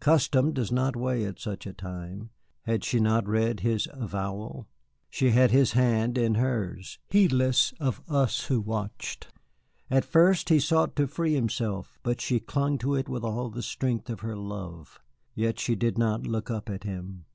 Custom 0.00 0.52
does 0.52 0.72
not 0.72 0.96
weigh 0.96 1.24
at 1.24 1.38
such 1.38 1.64
a 1.64 1.72
time. 1.72 2.30
Had 2.62 2.82
she 2.82 2.98
not 2.98 3.28
read 3.28 3.60
his 3.60 3.86
avowal? 3.92 4.66
She 5.08 5.30
had 5.30 5.52
his 5.52 5.70
hand 5.74 6.18
in 6.18 6.34
hers, 6.34 6.98
heedless 7.10 7.72
of 7.78 8.02
us 8.08 8.46
who 8.46 8.60
watched. 8.60 9.28
At 9.88 10.04
first 10.04 10.48
he 10.48 10.58
sought 10.58 10.96
to 10.96 11.06
free 11.06 11.34
himself, 11.34 11.96
but 12.02 12.20
she 12.20 12.40
clung 12.40 12.76
to 12.78 12.96
it 12.96 13.08
with 13.08 13.22
all 13.22 13.50
the 13.50 13.62
strength 13.62 14.10
of 14.10 14.18
her 14.18 14.36
love, 14.36 14.98
yet 15.36 15.60
she 15.60 15.76
did 15.76 15.96
not 15.96 16.26
look 16.26 16.50
up 16.50 16.68
at 16.68 16.82
him. 16.82 17.26